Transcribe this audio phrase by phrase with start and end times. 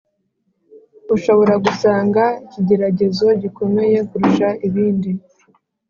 [1.15, 5.11] Ushobora gusanga ikigeragezo gikomeye kurusha ibindi